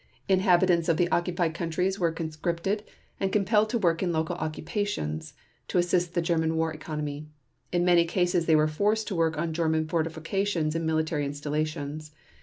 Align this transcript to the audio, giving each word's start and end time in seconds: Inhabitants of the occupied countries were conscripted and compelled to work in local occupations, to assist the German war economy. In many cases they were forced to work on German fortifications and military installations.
Inhabitants 0.27 0.89
of 0.89 0.97
the 0.97 1.07
occupied 1.11 1.53
countries 1.53 1.99
were 1.99 2.11
conscripted 2.11 2.83
and 3.19 3.31
compelled 3.31 3.69
to 3.69 3.77
work 3.77 4.01
in 4.01 4.11
local 4.11 4.35
occupations, 4.37 5.35
to 5.67 5.77
assist 5.77 6.15
the 6.15 6.23
German 6.23 6.55
war 6.55 6.73
economy. 6.73 7.27
In 7.71 7.85
many 7.85 8.05
cases 8.05 8.47
they 8.47 8.55
were 8.55 8.67
forced 8.67 9.07
to 9.09 9.15
work 9.15 9.37
on 9.37 9.53
German 9.53 9.87
fortifications 9.87 10.73
and 10.73 10.87
military 10.87 11.23
installations. 11.23 12.09